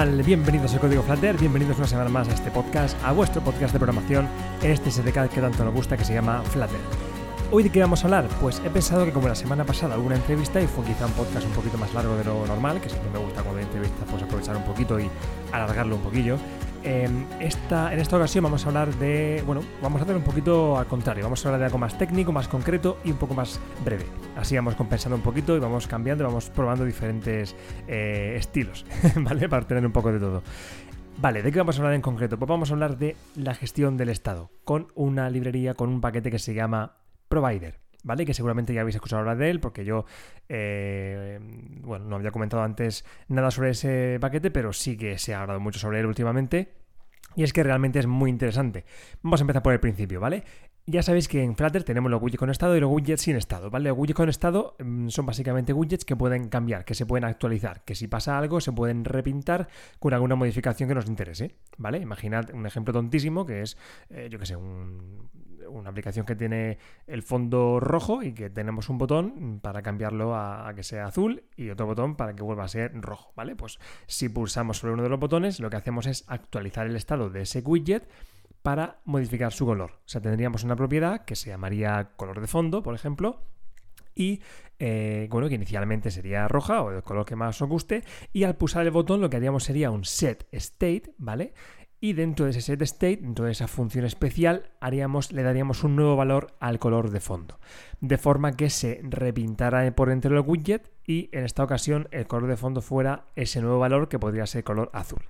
[0.00, 3.78] Bienvenidos a Código Flutter, bienvenidos una semana más a este podcast, a vuestro podcast de
[3.78, 4.26] programación
[4.62, 6.80] en este SDK que tanto nos gusta que se llama Flutter.
[7.50, 8.26] Hoy de qué vamos a hablar?
[8.40, 11.12] Pues he pensado que como la semana pasada hubo una entrevista y fue quizá un
[11.12, 14.08] podcast un poquito más largo de lo normal, que siempre me gusta cuando hay entrevistas
[14.10, 15.10] pues aprovechar un poquito y
[15.52, 16.38] alargarlo un poquillo.
[16.82, 20.78] En esta, en esta ocasión vamos a hablar de, bueno, vamos a hacer un poquito
[20.78, 23.60] al contrario, vamos a hablar de algo más técnico, más concreto y un poco más
[23.84, 24.06] breve.
[24.36, 27.54] Así vamos compensando un poquito y vamos cambiando vamos probando diferentes
[27.86, 29.48] eh, estilos, ¿vale?
[29.48, 30.42] Para tener un poco de todo.
[31.18, 32.38] Vale, ¿de qué vamos a hablar en concreto?
[32.38, 36.30] Pues vamos a hablar de la gestión del estado con una librería, con un paquete
[36.30, 36.96] que se llama
[37.28, 37.89] Provider.
[38.04, 38.24] ¿Vale?
[38.26, 40.04] Que seguramente ya habéis escuchado hablar de él, porque yo,
[40.48, 41.38] eh,
[41.82, 45.60] bueno, no había comentado antes nada sobre ese paquete, pero sí que se ha hablado
[45.60, 46.80] mucho sobre él últimamente.
[47.36, 48.84] Y es que realmente es muy interesante.
[49.22, 50.42] Vamos a empezar por el principio, ¿vale?
[50.86, 53.70] Ya sabéis que en Flutter tenemos los widgets con estado y los widgets sin estado,
[53.70, 53.90] ¿vale?
[53.90, 57.84] Los widgets con estado mm, son básicamente widgets que pueden cambiar, que se pueden actualizar,
[57.84, 59.68] que si pasa algo se pueden repintar
[60.00, 61.98] con alguna modificación que nos interese, ¿vale?
[61.98, 63.76] Imaginad un ejemplo tontísimo que es,
[64.08, 64.56] eh, yo qué sé,
[65.70, 70.72] una aplicación que tiene el fondo rojo y que tenemos un botón para cambiarlo a,
[70.74, 73.56] que sea azul y otro botón para que vuelva a ser rojo, ¿vale?
[73.56, 77.30] Pues si pulsamos sobre uno de los botones, lo que hacemos es actualizar el estado
[77.30, 78.08] de ese widget
[78.62, 79.92] para modificar su color.
[79.92, 83.42] O sea, tendríamos una propiedad que se llamaría color de fondo, por ejemplo,
[84.14, 84.42] y
[84.78, 88.56] eh, bueno, que inicialmente sería roja o el color que más os guste, y al
[88.56, 91.52] pulsar el botón lo que haríamos sería un set state, ¿vale?
[92.02, 95.96] Y dentro de ese set state, dentro de esa función especial, haríamos, le daríamos un
[95.96, 97.58] nuevo valor al color de fondo,
[98.00, 102.48] de forma que se repintara por dentro del widget y en esta ocasión el color
[102.48, 105.20] de fondo fuera ese nuevo valor que podría ser color azul.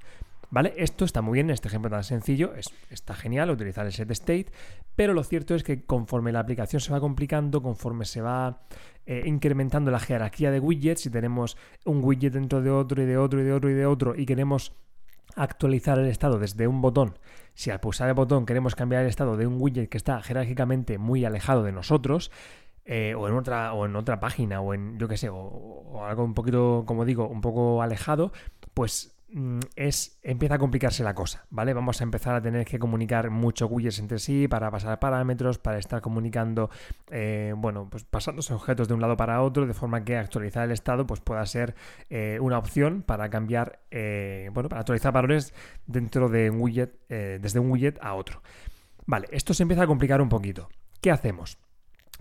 [0.53, 0.73] ¿Vale?
[0.77, 4.11] Esto está muy bien en este ejemplo tan sencillo, es, está genial utilizar el set
[4.13, 4.47] state,
[4.95, 8.63] pero lo cierto es que conforme la aplicación se va complicando, conforme se va
[9.07, 13.17] eh, incrementando la jerarquía de widgets, si tenemos un widget dentro de otro y de
[13.17, 14.73] otro y de otro y de otro y queremos
[15.37, 17.19] actualizar el estado desde un botón,
[17.55, 20.99] si al pulsar el botón queremos cambiar el estado de un widget que está jerárquicamente
[20.99, 22.31] muy alejado de nosotros,
[22.87, 26.25] eh, o en otra o en otra página o en yo qué sé o, algo
[26.25, 28.33] un poquito como digo un poco alejado
[28.75, 29.15] pues
[29.77, 31.73] es empieza a complicarse la cosa, ¿vale?
[31.73, 35.79] Vamos a empezar a tener que comunicar muchos widgets entre sí para pasar parámetros, para
[35.79, 36.71] estar comunicando,
[37.11, 40.73] eh, bueno, pues pasándose objetos de un lado para otro, de forma que actualizar el
[40.73, 41.75] estado pues pueda ser
[42.09, 45.55] eh, una opción para cambiar, eh, bueno, para actualizar valores
[45.87, 48.43] dentro de un widget, desde un widget a otro.
[49.07, 50.69] Vale, esto se empieza a complicar un poquito.
[51.01, 51.59] ¿Qué hacemos?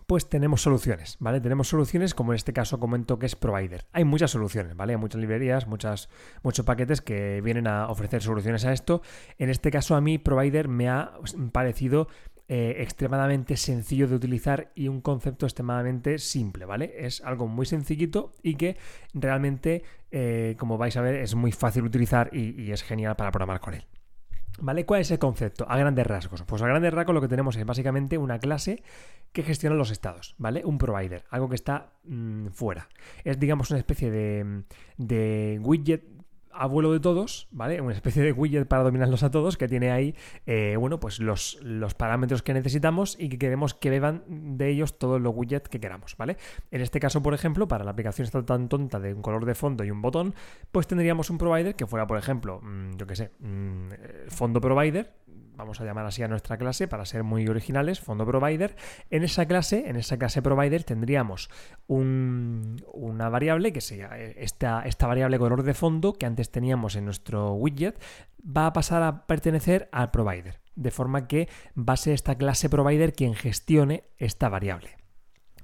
[0.10, 1.40] Pues tenemos soluciones, ¿vale?
[1.40, 3.86] Tenemos soluciones como en este caso comento que es Provider.
[3.94, 4.94] Hay muchas soluciones, ¿vale?
[4.94, 6.10] Hay muchas librerías, muchas,
[6.42, 9.04] muchos paquetes que vienen a ofrecer soluciones a esto.
[9.38, 11.14] En este caso a mí Provider me ha
[11.52, 12.08] parecido
[12.48, 16.92] eh, extremadamente sencillo de utilizar y un concepto extremadamente simple, ¿vale?
[16.98, 18.78] Es algo muy sencillito y que
[19.14, 23.30] realmente, eh, como vais a ver, es muy fácil utilizar y, y es genial para
[23.30, 23.86] programar con él.
[24.62, 24.86] ¿Vale?
[24.86, 25.66] ¿Cuál es el concepto?
[25.70, 26.44] A grandes rasgos.
[26.44, 28.84] Pues a grandes rasgos lo que tenemos es básicamente una clase
[29.32, 30.64] que gestiona los estados, ¿vale?
[30.66, 32.90] Un provider, algo que está mmm, fuera.
[33.24, 34.64] Es, digamos, una especie de,
[34.98, 36.04] de widget
[36.52, 37.82] abuelo de todos, ¿vale?
[37.82, 40.16] Una especie de widget para dominarlos a todos que tiene ahí,
[40.46, 44.98] eh, bueno, pues los, los, parámetros que necesitamos y que queremos que beban de ellos
[44.98, 46.38] todos los widgets que queramos, ¿vale?
[46.72, 49.56] En este caso, por ejemplo, para la aplicación esta tan tonta de un color de
[49.56, 50.34] fondo y un botón,
[50.72, 53.90] pues tendríamos un provider que fuera, por ejemplo, mmm, yo qué sé, mmm,
[54.30, 55.14] fondo provider,
[55.60, 58.76] vamos a llamar así a nuestra clase para ser muy originales, fondo provider.
[59.10, 61.50] En esa clase, en esa clase provider tendríamos
[61.86, 67.06] un, una variable que sea esta, esta variable color de fondo que antes teníamos en
[67.06, 68.02] nuestro widget
[68.42, 72.70] va a pasar a pertenecer al provider, de forma que va a ser esta clase
[72.70, 74.99] provider quien gestione esta variable.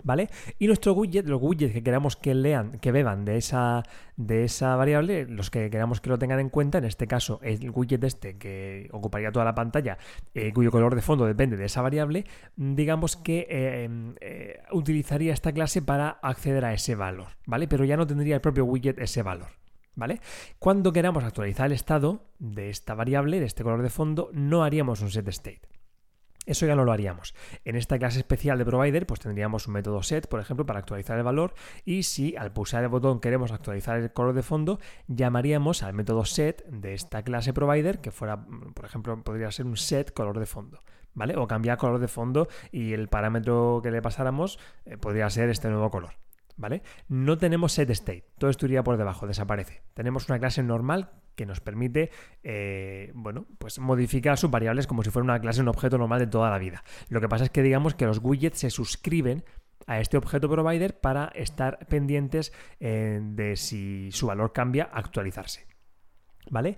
[0.04, 0.30] ¿Vale?
[0.60, 3.84] Y nuestro widget, los widgets que queramos que lean, que beban de esa,
[4.18, 7.72] de esa variable, los que queramos que lo tengan en cuenta, en este caso el
[7.72, 9.98] widget este que ocuparía toda la pantalla,
[10.34, 12.26] eh, cuyo color de fondo depende de esa variable,
[12.56, 13.90] digamos que eh,
[14.22, 17.68] eh, utilizaría esta clase para acceder a ese valor, ¿vale?
[17.68, 19.50] Pero ya no tendría el propio widget ese valor.
[19.98, 20.20] ¿Vale?
[20.60, 25.00] Cuando queramos actualizar el estado de esta variable, de este color de fondo, no haríamos
[25.00, 25.62] un set state.
[26.46, 27.34] Eso ya no lo haríamos.
[27.64, 31.18] En esta clase especial de provider, pues tendríamos un método set, por ejemplo, para actualizar
[31.18, 31.54] el valor.
[31.86, 36.26] Y si al pulsar el botón queremos actualizar el color de fondo, llamaríamos al método
[36.26, 40.46] set de esta clase provider, que fuera, por ejemplo, podría ser un set color de
[40.46, 40.80] fondo.
[41.14, 41.38] ¿Vale?
[41.38, 45.70] O cambiar color de fondo y el parámetro que le pasáramos eh, podría ser este
[45.70, 46.16] nuevo color.
[46.58, 46.84] ¿Vale?
[47.08, 49.82] No tenemos set state, todo esto iría por debajo, desaparece.
[49.94, 52.12] Tenemos una clase normal que nos permite,
[52.44, 56.28] eh, bueno, pues modificar sus variables como si fuera una clase, un objeto normal de
[56.28, 56.84] toda la vida.
[57.10, 59.44] Lo que pasa es que digamos que los widgets se suscriben
[59.88, 65.68] a este objeto provider para estar pendientes eh, de si su valor cambia, actualizarse.
[66.50, 66.78] ¿Vale?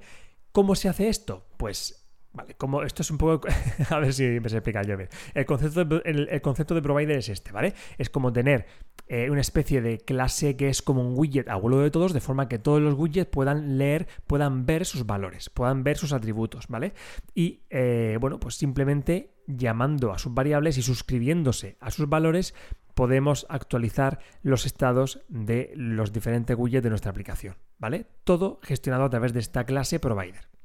[0.51, 1.47] ¿Cómo se hace esto?
[1.57, 2.06] Pues
[2.37, 3.47] Vale, como esto es un poco.
[3.89, 5.09] a ver si me se explica yo bien.
[5.33, 7.73] El concepto, de, el, concepto de provider es este, ¿vale?
[7.97, 8.67] Es como tener
[9.07, 12.47] eh, una especie de clase que es como un widget abuelo de todos, de forma
[12.47, 16.93] que todos los widgets puedan leer, puedan ver sus valores, puedan ver sus atributos, ¿vale?
[17.33, 22.53] Y eh, bueno, pues simplemente llamando a sus variables y suscribiéndose a sus valores,
[22.93, 28.05] podemos actualizar los estados de los diferentes widgets de nuestra aplicación, ¿vale?
[28.23, 30.56] Todo gestionado a través de esta clase provider.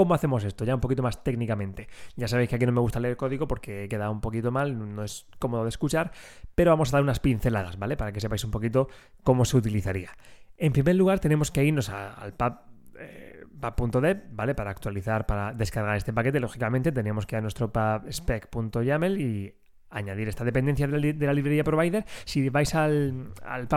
[0.00, 0.64] ¿Cómo hacemos esto?
[0.64, 1.86] Ya un poquito más técnicamente.
[2.16, 5.04] Ya sabéis que aquí no me gusta leer código porque queda un poquito mal, no
[5.04, 6.10] es cómodo de escuchar,
[6.54, 7.98] pero vamos a dar unas pinceladas, ¿vale?
[7.98, 8.88] Para que sepáis un poquito
[9.24, 10.16] cómo se utilizaría.
[10.56, 12.54] En primer lugar, tenemos que irnos al pub
[12.98, 14.54] eh, pub.dev, ¿vale?
[14.54, 19.54] Para actualizar, para descargar este paquete, lógicamente tenemos que ir a nuestro pubspec.yaml y
[19.90, 22.04] añadir esta dependencia de la librería provider.
[22.24, 23.68] Si vais al, al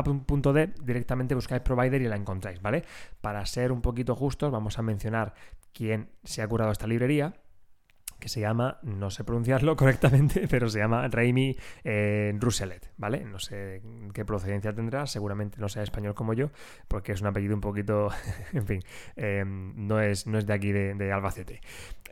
[0.81, 2.83] directamente buscáis provider y la encontráis, ¿vale?
[3.21, 5.33] Para ser un poquito justos, vamos a mencionar
[5.73, 7.33] quién se ha curado esta librería
[8.23, 12.33] que se llama, no sé pronunciarlo correctamente, pero se llama Raimi eh,
[12.95, 13.25] ¿vale?
[13.25, 13.81] No sé
[14.13, 16.49] qué procedencia tendrá, seguramente no sea español como yo,
[16.87, 18.11] porque es un apellido un poquito,
[18.53, 18.79] en fin,
[19.17, 21.59] em, no, es, no es de aquí de, Albacete.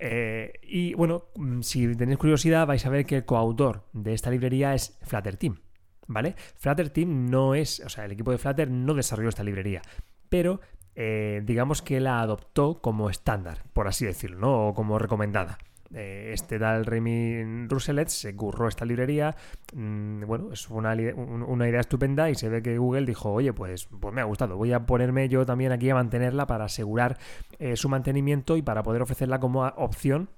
[0.01, 4.29] Eh, y bueno, mm, si tenéis curiosidad, vais a ver que el coautor de esta
[4.29, 5.61] librería es Flutter Team,
[6.07, 6.35] ¿vale?
[6.57, 9.81] Flutter Team no es, o sea, el equipo de Flutter no desarrolló esta librería,
[10.27, 10.59] pero
[10.95, 14.67] eh, digamos que la adoptó como estándar, por así decirlo.
[14.67, 15.57] O como recomendada.
[15.93, 19.35] Eh, este tal Remy Rousselet se curró esta librería.
[19.73, 24.13] Mm, bueno, es una, idea estupenda y se ve que Google dijo, oye, pues, pues
[24.13, 27.17] me ha gustado, voy a ponerme yo también aquí a mantenerla para asegurar
[27.59, 30.29] eh, su mantenimiento y para poder ofrecerla como opción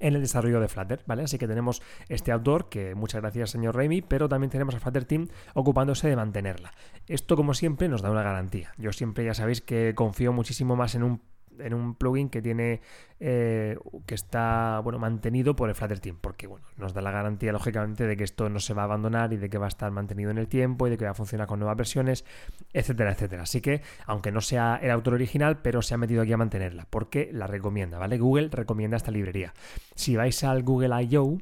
[0.00, 1.24] en el desarrollo de Flutter, ¿vale?
[1.24, 5.04] Así que tenemos este autor, que muchas gracias señor Raimi, pero también tenemos a Flutter
[5.04, 6.72] Team ocupándose de mantenerla.
[7.06, 8.72] Esto, como siempre, nos da una garantía.
[8.78, 11.20] Yo siempre ya sabéis que confío muchísimo más en un
[11.60, 12.80] en un plugin que tiene
[13.20, 13.76] eh,
[14.06, 18.06] que está bueno mantenido por el Flutter Team, porque bueno, nos da la garantía lógicamente
[18.06, 20.30] de que esto no se va a abandonar y de que va a estar mantenido
[20.30, 22.24] en el tiempo y de que va a funcionar con nuevas versiones,
[22.72, 23.42] etcétera, etcétera.
[23.42, 26.86] Así que, aunque no sea el autor original, pero se ha metido aquí a mantenerla,
[26.90, 28.18] porque la recomienda, ¿vale?
[28.18, 29.52] Google recomienda esta librería.
[29.94, 31.38] Si vais al Google I.O.,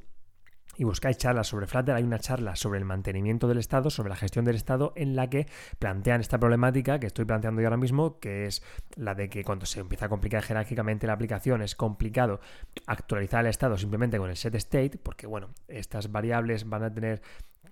[0.77, 4.17] y buscáis charlas sobre Flutter, hay una charla sobre el mantenimiento del estado, sobre la
[4.17, 5.47] gestión del estado, en la que
[5.79, 8.63] plantean esta problemática que estoy planteando yo ahora mismo, que es
[8.97, 12.41] la de que cuando se empieza a complicar jerárquicamente la aplicación es complicado
[12.87, 17.23] actualizar el estado simplemente con el set state, porque bueno, estas variables van a tener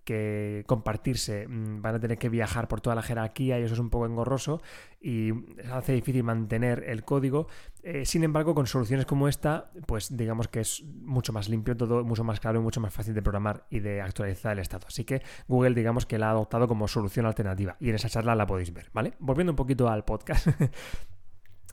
[0.05, 3.81] que compartirse, mm, van a tener que viajar por toda la jerarquía y eso es
[3.81, 4.61] un poco engorroso
[5.01, 5.33] y
[5.73, 7.49] hace difícil mantener el código.
[7.83, 12.05] Eh, sin embargo, con soluciones como esta, pues digamos que es mucho más limpio todo,
[12.05, 14.87] mucho más claro y mucho más fácil de programar y de actualizar el estado.
[14.87, 18.35] Así que Google, digamos que la ha adoptado como solución alternativa y en esa charla
[18.35, 19.15] la podéis ver, ¿vale?
[19.19, 20.49] Volviendo un poquito al podcast.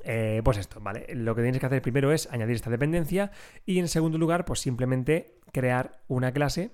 [0.03, 1.05] Eh, pues esto, ¿vale?
[1.13, 3.29] Lo que tienes que hacer primero es añadir esta dependencia
[3.67, 6.71] y en segundo lugar, pues simplemente crear una clase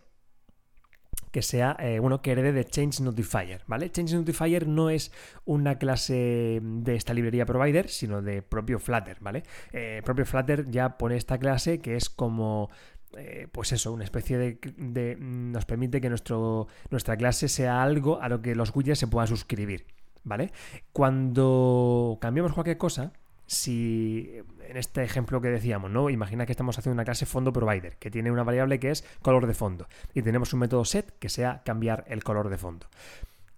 [1.31, 3.91] que sea, eh, uno que herede de Change Notifier, ¿vale?
[3.91, 5.11] Change Notifier no es
[5.45, 9.43] una clase de esta librería provider, sino de propio Flutter, ¿vale?
[9.71, 12.69] Eh, propio Flutter ya pone esta clase que es como
[13.17, 18.29] eh, pues eso, una especie de, nos permite que nuestro, nuestra clase sea algo a
[18.29, 19.85] lo que los widgets se puedan suscribir,
[20.23, 20.51] ¿vale?
[20.91, 23.13] Cuando cambiamos cualquier cosa,
[23.47, 24.31] si
[24.67, 26.09] en este ejemplo que decíamos, ¿no?
[26.09, 29.47] Imagina que estamos haciendo una clase fondo provider, que tiene una variable que es color
[29.47, 32.87] de fondo, y tenemos un método set que sea cambiar el color de fondo.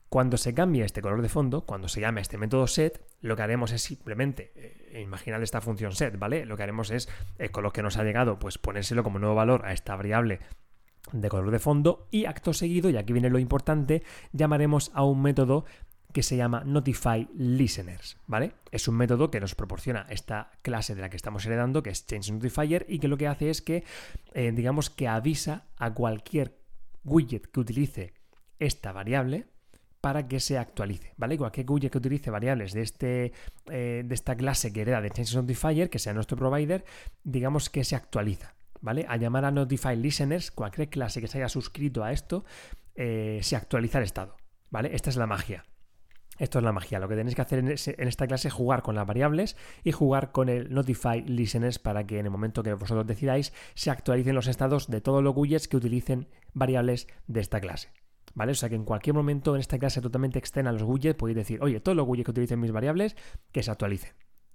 [0.07, 3.43] Cuando se cambie este color de fondo, cuando se llame este método set, lo que
[3.43, 6.45] haremos es simplemente, eh, imaginar esta función set, ¿vale?
[6.45, 7.09] Lo que haremos es,
[7.51, 10.39] con lo que nos ha llegado, pues ponérselo como nuevo valor a esta variable
[11.11, 15.21] de color de fondo y acto seguido, y aquí viene lo importante, llamaremos a un
[15.21, 15.65] método
[16.13, 18.53] que se llama Notify Listeners, ¿vale?
[18.71, 22.07] Es un método que nos proporciona esta clase de la que estamos heredando, que es
[22.07, 23.83] Change Notifier, y que lo que hace es que,
[24.33, 26.57] eh, digamos, que avisa a cualquier
[27.03, 28.13] widget que utilice
[28.57, 29.45] esta variable
[30.01, 31.37] para que se actualice, ¿vale?
[31.37, 33.33] Cualquier widget que utilice variables de, este,
[33.69, 36.85] eh, de esta clase que hereda de Change Notifier, que sea nuestro provider,
[37.23, 39.05] digamos que se actualiza, ¿vale?
[39.07, 42.45] A llamar a Notify Listeners, cualquier clase que se haya suscrito a esto,
[42.95, 44.37] eh, se actualiza el estado,
[44.69, 44.95] ¿vale?
[44.95, 45.65] Esta es la magia.
[46.39, 46.99] Esto es la magia.
[46.99, 50.31] Lo que tenéis que hacer en, esta clase es jugar con las variables y jugar
[50.31, 54.47] con el Notify Listeners para que en el momento que vosotros decidáis se actualicen los
[54.47, 57.89] estados de todos los widgets que utilicen variables de esta clase.
[58.35, 58.53] ¿Vale?
[58.53, 61.35] O sea que en cualquier momento en esta clase totalmente externa a los widgets podéis
[61.35, 63.17] decir, oye, todos los widgets que utilicen mis variables,
[63.51, 64.11] que se actualicen.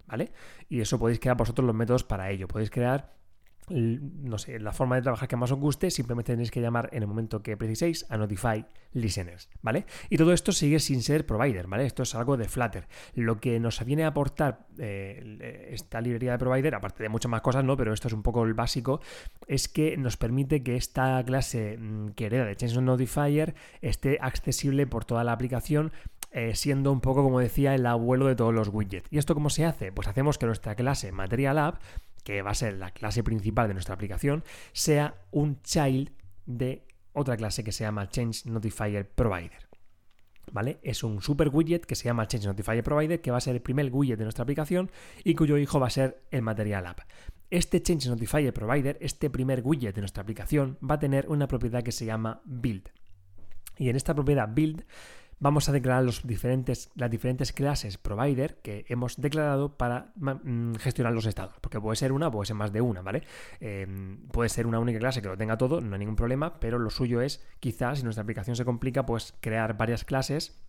[0.07, 0.33] ¿Vale?
[0.69, 2.49] Y eso podéis crear vosotros los métodos para ello.
[2.49, 3.15] Podéis crear
[3.71, 7.03] no sé, la forma de trabajar que más os guste, simplemente tenéis que llamar en
[7.03, 9.87] el momento que preciséis a Notify Listeners, ¿vale?
[10.11, 11.87] Y todo esto sigue sin ser provider, ¿vale?
[11.87, 12.87] Esto es algo de Flutter.
[13.15, 17.41] Lo que nos viene a aportar eh, esta librería de provider, aparte de muchas más
[17.41, 17.77] cosas, ¿no?
[17.77, 19.01] Pero esto es un poco el básico,
[19.47, 25.05] es que nos permite que esta clase mm, que de Change Notifier esté accesible por
[25.05, 25.93] toda la aplicación
[26.31, 29.07] eh, siendo un poco, como decía, el abuelo de todos los widgets.
[29.13, 29.93] ¿Y esto cómo se hace?
[29.93, 31.81] Pues hacemos que nuestra clase Material App
[32.25, 36.11] que va a ser la clase principal de nuestra aplicación, sea un child
[36.47, 39.69] de otra clase que se llama Change Notifier Provider.
[40.53, 40.79] ¿Vale?
[40.83, 43.63] Es un super widget que se llama Change Notifier Provider, que va a ser el
[43.63, 44.91] primer widget de nuestra aplicación
[45.23, 47.01] y cuyo hijo va a ser el Material App.
[47.51, 51.83] Este Change Notifier Provider, este primer widget de nuestra aplicación, va a tener una propiedad
[51.83, 52.91] que se llama Build.
[53.79, 54.85] Y en esta propiedad Build
[55.39, 61.13] vamos a declarar los diferentes, las diferentes clases provider que hemos declarado para mm, gestionar
[61.13, 61.55] los estados.
[61.61, 63.23] Porque puede ser una, puede ser más de una, ¿vale?
[63.61, 66.79] Em, puede ser una única clase que lo tenga todo, no hay ningún problema, pero
[66.79, 70.61] lo suyo es, quizás, si nuestra aplicación se complica, pues crear varias clases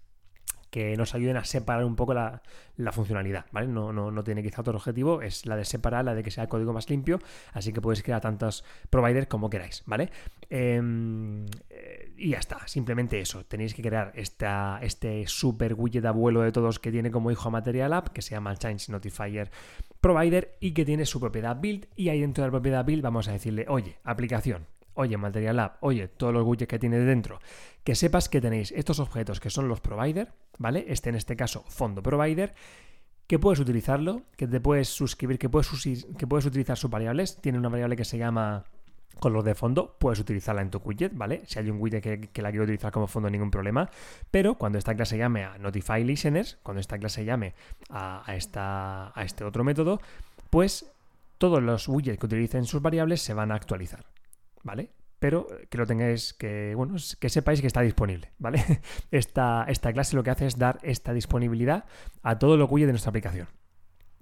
[0.75, 2.41] que nos ayuden a separar un poco la,
[2.91, 3.67] funcionalidad, ¿vale?
[3.67, 6.49] No, no, tiene quizá otro objetivo, es la de separar, la de que sea el
[6.49, 7.21] código más limpio,
[7.53, 10.09] así que podéis crear tantos providers como queráis, ¿vale?
[10.49, 11.45] Em,
[12.17, 16.77] y ya está, simplemente eso, tenéis que crear esta, este super widget abuelo de todos
[16.77, 19.51] que tiene como hijo Material App, que se llama Change Notifier
[20.01, 23.29] Provider y que tiene su propiedad build, y ahí dentro de la propiedad build vamos
[23.29, 27.39] a decirle, oye, aplicación, oye, Material App, oye, todos los widgets que tiene dentro,
[27.83, 30.85] que sepas que tenéis estos objetos que son los provider, ¿vale?
[30.87, 32.53] Este en este caso, fondo provider,
[33.27, 35.69] que puedes utilizarlo, que te puedes suscribir, que puedes,
[36.17, 37.37] que puedes utilizar sus variables.
[37.41, 38.65] Tiene una variable que se llama
[39.19, 41.43] color de fondo, puedes utilizarla en tu widget, ¿vale?
[41.47, 43.89] Si hay un widget que, la quiero utilizar como fondo, ningún problema.
[44.29, 47.55] Pero cuando esta clase llame a Notify Listeners, cuando esta clase llame
[47.89, 49.99] a, esta, a este otro método,
[50.49, 50.91] pues
[51.37, 54.05] todos los widgets que utilicen sus variables se van a actualizar.
[54.65, 54.89] ¿Vale?
[55.19, 58.61] Pero que lo tengáis, que, bueno, que sepáis que está disponible, ¿vale?
[59.11, 61.85] Esta, esta clase lo que hace es dar esta disponibilidad
[62.21, 63.47] a todo lo cuyo de nuestra aplicación.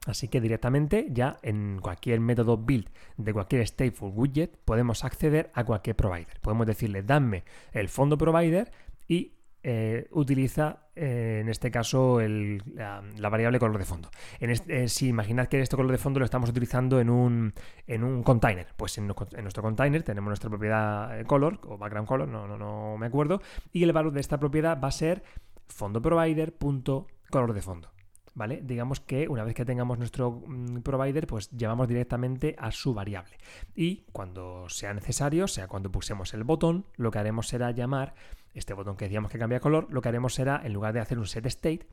[0.06, 5.64] Así que directamente ya en cualquier método build de cualquier stateful widget podemos acceder a
[5.64, 6.42] cualquier provider.
[6.42, 8.70] Podemos decirle, dame el fondo provider
[9.08, 9.32] y
[9.66, 14.10] eh, utiliza eh, en este caso la, variable color de fondo.
[14.40, 17.54] Eh, si imaginad que este color de fondo lo estamos utilizando en un,
[17.88, 22.46] en un container, pues en, nuestro container tenemos nuestra propiedad color o background color, no,
[22.46, 23.42] no, no me acuerdo,
[23.72, 25.24] y el valor de esta propiedad va a ser
[25.68, 27.93] fondo provider.color de fondo.
[28.36, 28.62] ¿Vale?
[28.64, 33.38] Digamos que una vez que tengamos nuestro mm, provider, pues llevamos directamente a su variable.
[33.76, 38.16] Y cuando sea necesario, sea cuando pusemos el botón, lo que haremos será llamar
[38.54, 41.20] este botón que decíamos que cambia color, lo que haremos será, en lugar de hacer
[41.20, 41.88] un set state,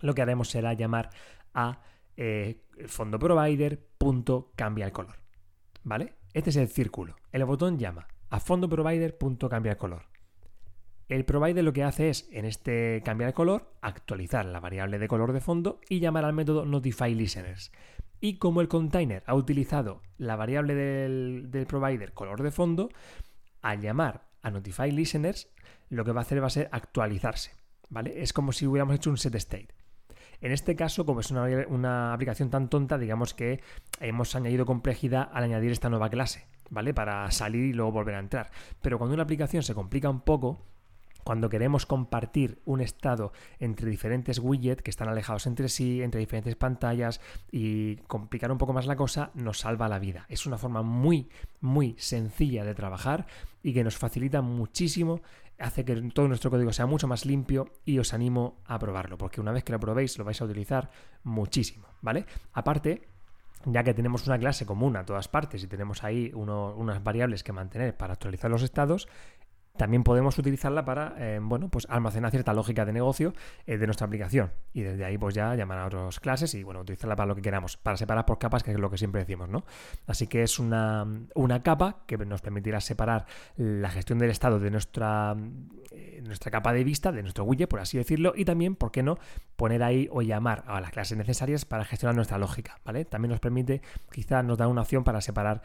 [0.00, 1.10] lo que haremos será llamar
[1.54, 1.82] a
[2.16, 3.86] eh, fondo provider
[4.56, 5.16] cambia el color.
[5.84, 6.14] ¿Vale?
[6.32, 7.16] Este es el círculo.
[7.32, 9.16] El botón llama a fondo provider
[9.48, 10.07] cambia el color.
[11.08, 15.08] El provider lo que hace es, en este cambiar el color, actualizar la variable de
[15.08, 17.72] color de fondo y llamar al método notify listeners.
[18.20, 22.90] Y como el container ha utilizado la variable del, provider color de fondo,
[23.62, 25.48] al llamar a notify listeners,
[25.88, 27.52] lo que va a hacer va a ser actualizarse.
[27.88, 28.22] ¿Vale?
[28.22, 29.68] Es como si hubiéramos hecho un set state.
[30.42, 33.62] En este caso, como es una, una, aplicación tan tonta, digamos que
[33.98, 36.92] hemos añadido complejidad al añadir esta nueva clase, ¿vale?
[36.92, 38.50] Para salir y luego volver a entrar.
[38.82, 40.66] Pero cuando una aplicación se complica un poco,
[41.28, 46.56] cuando queremos compartir un estado entre diferentes widgets que están alejados entre sí, entre diferentes
[46.56, 47.20] pantallas
[47.52, 50.24] y complicar un poco más la cosa, nos salva la vida.
[50.30, 51.28] Es una forma muy,
[51.60, 53.26] muy sencilla de trabajar
[53.62, 55.20] y que nos facilita muchísimo
[55.58, 59.42] hace que todo nuestro código sea mucho más limpio y os animo a probarlo, porque
[59.42, 60.90] una vez que lo probéis lo vais a utilizar
[61.24, 62.24] muchísimo, ¿vale?
[62.54, 63.06] Aparte,
[63.66, 67.52] ya que tenemos una clase común a todas partes y tenemos ahí unas variables que
[67.52, 69.08] mantener para actualizar los estados,
[69.78, 73.32] también podemos utilizarla para, eh, bueno, pues almacenar cierta lógica de negocio
[73.66, 74.50] eh, de nuestra aplicación.
[74.74, 77.42] Y desde ahí, pues ya llamar a otras clases y, bueno, utilizarla para lo que
[77.42, 79.64] queramos, para separar por capas, que es lo que siempre decimos, ¿no?
[80.06, 83.24] Así que es una, una capa que nos permitirá separar
[83.56, 85.34] la gestión del estado de nuestra,
[85.92, 89.02] eh, nuestra capa de vista, de nuestro widget, por así decirlo, y también, ¿por qué
[89.02, 89.18] no?,
[89.56, 93.04] poner ahí o llamar a las clases necesarias para gestionar nuestra lógica, ¿vale?
[93.04, 93.80] También nos permite,
[94.12, 95.62] quizá nos da una opción para separar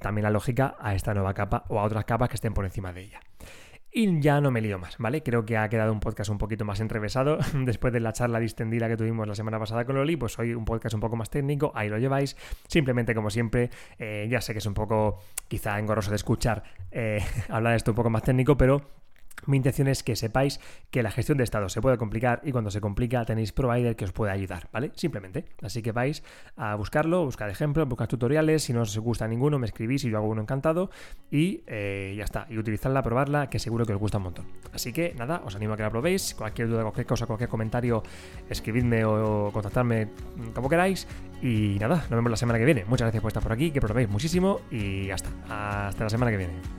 [0.00, 2.92] también la lógica a esta nueva capa o a otras capas que estén por encima
[2.92, 3.20] de ella.
[3.90, 5.22] Y ya no me lío más, ¿vale?
[5.22, 8.86] Creo que ha quedado un podcast un poquito más enrevesado después de la charla distendida
[8.86, 11.72] que tuvimos la semana pasada con Loli, pues hoy un podcast un poco más técnico,
[11.74, 12.36] ahí lo lleváis.
[12.66, 17.24] Simplemente, como siempre, eh, ya sé que es un poco quizá engorroso de escuchar eh,
[17.48, 18.82] hablar de esto un poco más técnico, pero
[19.46, 22.70] mi intención es que sepáis que la gestión de estado se puede complicar y cuando
[22.70, 24.90] se complica tenéis provider que os puede ayudar, ¿vale?
[24.94, 25.46] Simplemente.
[25.62, 26.22] Así que vais
[26.56, 28.64] a buscarlo, buscar ejemplos, buscar tutoriales.
[28.64, 30.90] Si no os gusta ninguno, me escribís y yo hago uno encantado.
[31.30, 32.46] Y eh, ya está.
[32.50, 34.46] Y utilizarla, probarla, que seguro que os gusta un montón.
[34.72, 36.34] Así que nada, os animo a que la probéis.
[36.34, 38.02] Cualquier duda, cualquier cosa, cualquier comentario,
[38.48, 40.08] escribidme o contactadme
[40.54, 41.06] como queráis.
[41.42, 42.84] Y nada, nos vemos la semana que viene.
[42.86, 45.30] Muchas gracias por estar por aquí, que probéis muchísimo y ya está.
[45.86, 46.77] Hasta la semana que viene.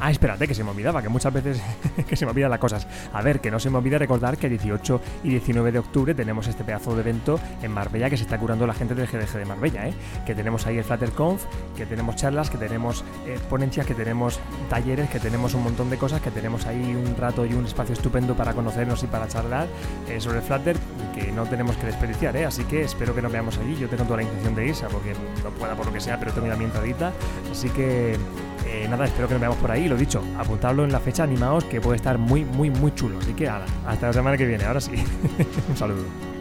[0.00, 1.62] Ah, espérate, que se me olvidaba, que muchas veces
[2.08, 2.86] que se me olvidan las cosas.
[3.12, 6.14] A ver, que no se me olvide recordar que el 18 y 19 de octubre
[6.14, 9.38] tenemos este pedazo de evento en Marbella que se está curando la gente del GDG
[9.38, 9.94] de Marbella, ¿eh?
[10.26, 11.44] Que tenemos ahí el FlutterConf,
[11.76, 15.96] que tenemos charlas, que tenemos eh, ponencias, que tenemos talleres, que tenemos un montón de
[15.96, 19.68] cosas, que tenemos ahí un rato y un espacio estupendo para conocernos y para charlar
[20.08, 20.76] eh, sobre el Flutter
[21.14, 22.44] que no tenemos que desperdiciar, ¿eh?
[22.44, 23.76] Así que espero que nos veamos allí.
[23.76, 26.32] Yo tengo toda la intención de irse, porque no pueda por lo que sea, pero
[26.32, 27.12] tengo ya mi entradita.
[27.50, 28.18] Así que
[28.66, 29.88] eh, nada, espero que nos veamos por ahí.
[29.88, 33.18] Lo dicho, apuntadlo en la fecha, animaos, que puede estar muy, muy, muy chulo.
[33.18, 34.64] Así que nada, hasta la semana que viene.
[34.64, 34.92] Ahora sí,
[35.68, 36.33] un saludo.